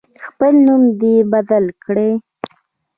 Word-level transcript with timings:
خپل 0.25 0.53
نوم 0.67 0.83
دی 0.99 1.15
بدل 1.31 1.65
کړي. 1.83 2.11